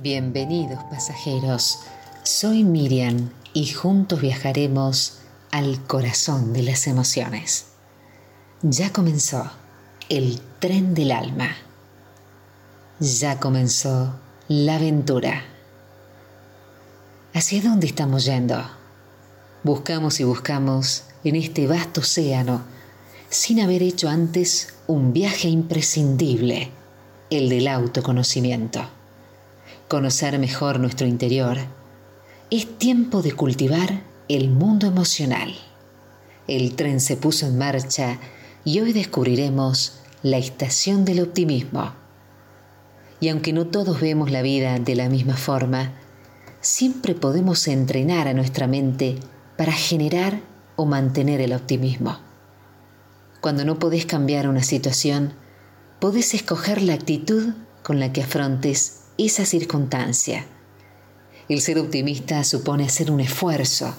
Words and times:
Bienvenidos 0.00 0.82
pasajeros, 0.84 1.80
soy 2.22 2.64
Miriam 2.64 3.28
y 3.52 3.66
juntos 3.66 4.22
viajaremos 4.22 5.18
al 5.50 5.84
corazón 5.86 6.54
de 6.54 6.62
las 6.62 6.86
emociones. 6.86 7.66
Ya 8.62 8.90
comenzó 8.90 9.50
el 10.08 10.40
tren 10.60 10.94
del 10.94 11.12
alma. 11.12 11.50
Ya 13.00 13.38
comenzó 13.38 14.14
la 14.48 14.76
aventura. 14.76 15.44
¿Hacia 17.34 17.60
dónde 17.60 17.86
estamos 17.86 18.24
yendo? 18.24 18.64
Buscamos 19.62 20.20
y 20.20 20.24
buscamos 20.24 21.04
en 21.22 21.36
este 21.36 21.66
vasto 21.66 22.00
océano 22.00 22.62
sin 23.28 23.60
haber 23.60 23.82
hecho 23.82 24.08
antes 24.08 24.72
un 24.86 25.12
viaje 25.12 25.48
imprescindible, 25.48 26.70
el 27.28 27.50
del 27.50 27.68
autoconocimiento 27.68 28.88
conocer 29.92 30.38
mejor 30.38 30.80
nuestro 30.80 31.06
interior, 31.06 31.58
es 32.50 32.78
tiempo 32.78 33.20
de 33.20 33.32
cultivar 33.32 34.00
el 34.26 34.48
mundo 34.48 34.86
emocional. 34.86 35.54
El 36.48 36.74
tren 36.76 36.98
se 36.98 37.18
puso 37.18 37.44
en 37.44 37.58
marcha 37.58 38.18
y 38.64 38.80
hoy 38.80 38.94
descubriremos 38.94 39.98
la 40.22 40.38
estación 40.38 41.04
del 41.04 41.20
optimismo. 41.20 41.92
Y 43.20 43.28
aunque 43.28 43.52
no 43.52 43.66
todos 43.66 44.00
vemos 44.00 44.30
la 44.30 44.40
vida 44.40 44.78
de 44.78 44.96
la 44.96 45.10
misma 45.10 45.36
forma, 45.36 45.92
siempre 46.62 47.14
podemos 47.14 47.68
entrenar 47.68 48.28
a 48.28 48.32
nuestra 48.32 48.66
mente 48.66 49.16
para 49.58 49.72
generar 49.72 50.40
o 50.76 50.86
mantener 50.86 51.42
el 51.42 51.52
optimismo. 51.52 52.18
Cuando 53.42 53.66
no 53.66 53.78
podés 53.78 54.06
cambiar 54.06 54.48
una 54.48 54.62
situación, 54.62 55.34
podés 56.00 56.32
escoger 56.32 56.80
la 56.80 56.94
actitud 56.94 57.52
con 57.82 58.00
la 58.00 58.10
que 58.10 58.22
afrontes 58.22 59.01
esa 59.18 59.44
circunstancia. 59.44 60.46
El 61.48 61.60
ser 61.60 61.78
optimista 61.78 62.44
supone 62.44 62.84
hacer 62.84 63.10
un 63.10 63.20
esfuerzo 63.20 63.94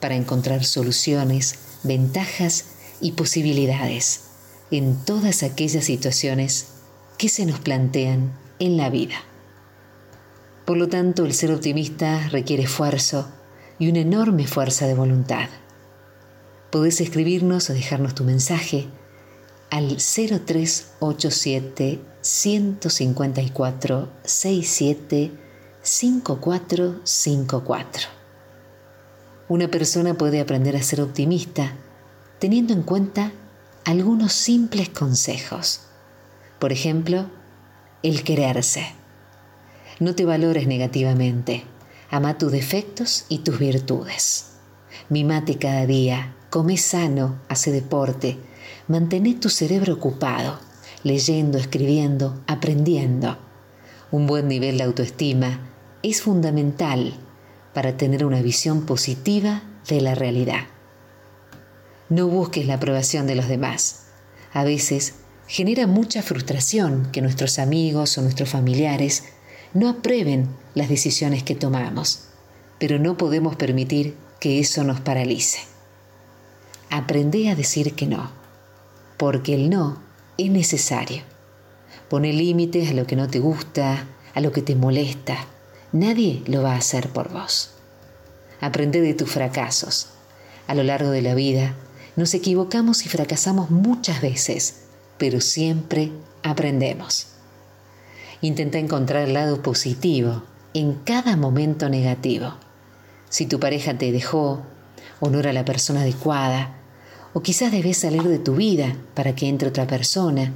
para 0.00 0.14
encontrar 0.14 0.64
soluciones, 0.64 1.56
ventajas 1.82 2.66
y 3.00 3.12
posibilidades 3.12 4.22
en 4.70 4.96
todas 5.04 5.42
aquellas 5.42 5.84
situaciones 5.84 6.68
que 7.18 7.28
se 7.28 7.46
nos 7.46 7.60
plantean 7.60 8.32
en 8.58 8.76
la 8.76 8.90
vida. 8.90 9.16
Por 10.64 10.76
lo 10.76 10.88
tanto, 10.88 11.24
el 11.24 11.34
ser 11.34 11.52
optimista 11.52 12.28
requiere 12.28 12.62
esfuerzo 12.64 13.28
y 13.78 13.88
una 13.88 14.00
enorme 14.00 14.46
fuerza 14.46 14.86
de 14.86 14.94
voluntad. 14.94 15.48
Podés 16.70 17.00
escribirnos 17.00 17.68
o 17.68 17.74
dejarnos 17.74 18.14
tu 18.14 18.24
mensaje 18.24 18.88
al 19.72 19.96
0387 19.96 22.00
154 22.20 24.08
67 24.22 25.32
5454. 25.80 28.08
Una 29.48 29.66
persona 29.68 30.14
puede 30.14 30.40
aprender 30.42 30.76
a 30.76 30.82
ser 30.82 31.00
optimista 31.00 31.72
teniendo 32.38 32.74
en 32.74 32.82
cuenta 32.82 33.32
algunos 33.86 34.34
simples 34.34 34.90
consejos. 34.90 35.80
Por 36.58 36.70
ejemplo, 36.70 37.30
el 38.02 38.24
quererse. 38.24 38.92
No 40.00 40.14
te 40.14 40.26
valores 40.26 40.66
negativamente. 40.66 41.64
Ama 42.10 42.36
tus 42.36 42.52
defectos 42.52 43.24
y 43.30 43.38
tus 43.38 43.58
virtudes. 43.58 44.50
Mimate 45.08 45.56
cada 45.56 45.86
día, 45.86 46.36
come 46.50 46.76
sano, 46.76 47.40
hace 47.48 47.72
deporte, 47.72 48.38
Mantén 48.92 49.24
tu 49.40 49.48
cerebro 49.48 49.94
ocupado, 49.94 50.60
leyendo, 51.02 51.56
escribiendo, 51.56 52.44
aprendiendo. 52.46 53.38
Un 54.10 54.26
buen 54.26 54.48
nivel 54.48 54.76
de 54.76 54.84
autoestima 54.84 55.60
es 56.02 56.20
fundamental 56.20 57.14
para 57.72 57.96
tener 57.96 58.22
una 58.22 58.42
visión 58.42 58.84
positiva 58.84 59.62
de 59.88 60.02
la 60.02 60.14
realidad. 60.14 60.64
No 62.10 62.28
busques 62.28 62.66
la 62.66 62.74
aprobación 62.74 63.26
de 63.26 63.34
los 63.34 63.48
demás. 63.48 64.08
A 64.52 64.62
veces 64.62 65.14
genera 65.46 65.86
mucha 65.86 66.20
frustración 66.20 67.08
que 67.12 67.22
nuestros 67.22 67.58
amigos 67.58 68.18
o 68.18 68.20
nuestros 68.20 68.50
familiares 68.50 69.24
no 69.72 69.88
aprueben 69.88 70.50
las 70.74 70.90
decisiones 70.90 71.42
que 71.42 71.54
tomamos, 71.54 72.24
pero 72.78 72.98
no 72.98 73.16
podemos 73.16 73.56
permitir 73.56 74.18
que 74.38 74.60
eso 74.60 74.84
nos 74.84 75.00
paralice. 75.00 75.60
Aprende 76.90 77.48
a 77.48 77.54
decir 77.54 77.94
que 77.94 78.04
no 78.04 78.41
porque 79.22 79.54
el 79.54 79.70
no 79.70 79.98
es 80.36 80.50
necesario. 80.50 81.22
Pone 82.08 82.32
límites 82.32 82.90
a 82.90 82.92
lo 82.92 83.06
que 83.06 83.14
no 83.14 83.28
te 83.28 83.38
gusta, 83.38 84.08
a 84.34 84.40
lo 84.40 84.50
que 84.50 84.62
te 84.62 84.74
molesta. 84.74 85.46
Nadie 85.92 86.42
lo 86.46 86.64
va 86.64 86.72
a 86.72 86.78
hacer 86.78 87.08
por 87.08 87.32
vos. 87.32 87.70
Aprende 88.60 89.00
de 89.00 89.14
tus 89.14 89.30
fracasos. 89.30 90.08
A 90.66 90.74
lo 90.74 90.82
largo 90.82 91.10
de 91.10 91.22
la 91.22 91.36
vida 91.36 91.76
nos 92.16 92.34
equivocamos 92.34 93.06
y 93.06 93.08
fracasamos 93.08 93.70
muchas 93.70 94.20
veces, 94.22 94.86
pero 95.18 95.40
siempre 95.40 96.10
aprendemos. 96.42 97.28
Intenta 98.40 98.78
encontrar 98.78 99.28
el 99.28 99.34
lado 99.34 99.62
positivo 99.62 100.42
en 100.74 100.94
cada 100.94 101.36
momento 101.36 101.88
negativo. 101.88 102.54
Si 103.28 103.46
tu 103.46 103.60
pareja 103.60 103.96
te 103.96 104.10
dejó 104.10 104.62
o 105.20 105.30
no 105.30 105.38
era 105.38 105.52
la 105.52 105.64
persona 105.64 106.00
adecuada, 106.00 106.81
o 107.34 107.42
quizás 107.42 107.72
debes 107.72 107.98
salir 107.98 108.22
de 108.22 108.38
tu 108.38 108.56
vida 108.56 108.96
para 109.14 109.34
que 109.34 109.48
entre 109.48 109.68
otra 109.68 109.86
persona. 109.86 110.52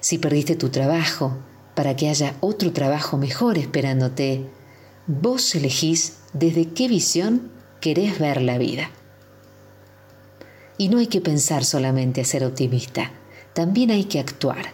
Si 0.00 0.18
perdiste 0.18 0.56
tu 0.56 0.70
trabajo, 0.70 1.36
para 1.76 1.94
que 1.94 2.08
haya 2.08 2.34
otro 2.40 2.72
trabajo 2.72 3.18
mejor 3.18 3.58
esperándote. 3.58 4.46
Vos 5.06 5.54
elegís 5.54 6.16
desde 6.32 6.72
qué 6.72 6.88
visión 6.88 7.52
querés 7.80 8.18
ver 8.18 8.40
la 8.40 8.58
vida. 8.58 8.90
Y 10.78 10.88
no 10.88 10.98
hay 10.98 11.06
que 11.06 11.20
pensar 11.20 11.64
solamente 11.64 12.22
a 12.22 12.24
ser 12.24 12.44
optimista, 12.44 13.12
también 13.54 13.90
hay 13.90 14.04
que 14.04 14.18
actuar. 14.18 14.72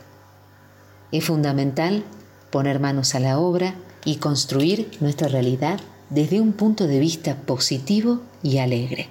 Es 1.10 1.24
fundamental 1.24 2.04
poner 2.50 2.80
manos 2.80 3.14
a 3.14 3.20
la 3.20 3.38
obra 3.38 3.74
y 4.04 4.16
construir 4.16 4.88
nuestra 5.00 5.28
realidad 5.28 5.80
desde 6.08 6.40
un 6.40 6.52
punto 6.52 6.86
de 6.86 7.00
vista 7.00 7.36
positivo 7.36 8.20
y 8.42 8.58
alegre. 8.58 9.08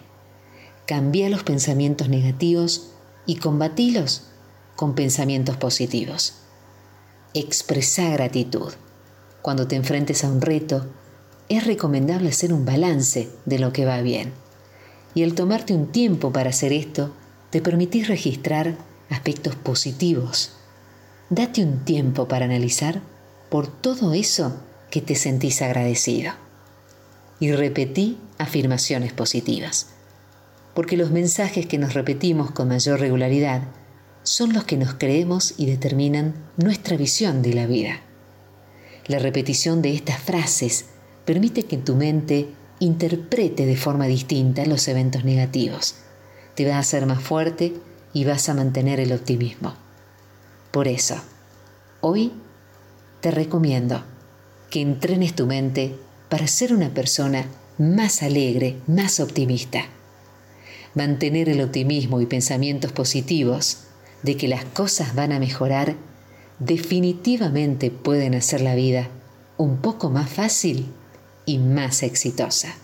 Cambia 0.92 1.30
los 1.30 1.44
pensamientos 1.44 2.10
negativos 2.10 2.90
y 3.26 3.38
combatilos 3.38 4.24
con 4.76 4.94
pensamientos 4.94 5.56
positivos. 5.56 6.34
Expresa 7.34 8.10
gratitud. 8.10 8.74
Cuando 9.42 9.70
te 9.70 9.78
enfrentes 9.78 10.26
a 10.26 10.28
un 10.28 10.42
reto, 10.42 10.86
es 11.48 11.66
recomendable 11.66 12.28
hacer 12.28 12.52
un 12.52 12.66
balance 12.66 13.30
de 13.46 13.58
lo 13.58 13.72
que 13.72 13.86
va 13.86 14.02
bien. 14.02 14.34
Y 15.14 15.24
el 15.24 15.34
tomarte 15.34 15.74
un 15.74 15.94
tiempo 15.94 16.34
para 16.34 16.50
hacer 16.50 16.74
esto, 16.74 17.14
te 17.52 17.62
permitís 17.62 18.10
registrar 18.10 18.76
aspectos 19.10 19.56
positivos. 19.56 20.52
Date 21.30 21.64
un 21.64 21.86
tiempo 21.86 22.28
para 22.28 22.44
analizar 22.44 23.02
por 23.50 23.68
todo 23.68 24.12
eso 24.12 24.58
que 24.90 25.00
te 25.00 25.16
sentís 25.16 25.62
agradecido. 25.62 26.34
Y 27.40 27.54
repetí 27.54 28.18
afirmaciones 28.38 29.14
positivas 29.14 29.88
porque 30.74 30.98
los 30.98 31.12
mensajes 31.12 31.66
que 31.66 31.78
nos 31.78 31.94
repetimos 31.94 32.52
con 32.52 32.68
mayor 32.68 33.00
regularidad 33.00 33.64
son 34.24 34.54
los 34.54 34.64
que 34.64 34.78
nos 34.78 34.94
creemos 34.94 35.56
y 35.58 35.66
determinan 35.66 36.34
nuestra 36.58 36.96
visión 36.96 37.42
de 37.42 37.54
la 37.54 37.66
vida. 37.66 38.02
La 39.08 39.20
repetición 39.20 39.82
de 39.82 39.94
estas 39.94 40.20
frases 40.20 40.86
permite 41.26 41.64
que 41.64 41.78
tu 41.78 41.96
mente 41.96 42.48
interprete 42.80 43.66
de 43.66 43.76
forma 43.76 44.06
distinta 44.06 44.66
los 44.66 44.88
eventos 44.88 45.26
negativos. 45.26 45.96
Te 46.56 46.68
va 46.68 46.76
a 46.76 46.80
hacer 46.80 47.06
más 47.06 47.22
fuerte 47.22 47.74
y 48.14 48.26
vas 48.26 48.48
a 48.50 48.54
mantener 48.54 49.00
el 49.00 49.12
optimismo. 49.12 49.74
Por 50.72 50.88
eso, 50.88 51.16
hoy 52.00 52.32
te 53.22 53.32
recomiendo 53.32 54.04
que 54.70 54.82
entrenes 54.82 55.36
tu 55.36 55.48
mente 55.48 55.96
para 56.30 56.48
ser 56.48 56.74
una 56.74 56.94
persona 56.94 57.46
más 57.78 58.24
alegre, 58.24 58.78
más 58.88 59.20
optimista 59.20 59.86
mantener 60.96 61.50
el 61.50 61.62
optimismo 61.62 62.22
y 62.22 62.26
pensamientos 62.26 62.92
positivos 62.92 63.86
de 64.24 64.38
que 64.38 64.48
las 64.48 64.66
cosas 64.66 65.16
van 65.16 65.32
a 65.32 65.40
mejorar, 65.40 65.96
definitivamente 66.60 67.92
pueden 67.92 68.36
hacer 68.36 68.62
la 68.62 68.76
vida 68.76 69.10
un 69.58 69.78
poco 69.78 70.10
más 70.10 70.30
fácil 70.30 70.92
y 71.46 71.58
más 71.58 72.04
exitosa. 72.04 72.76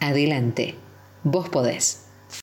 Adelante, 0.00 0.74
vos 1.22 1.48
podés. 1.48 2.01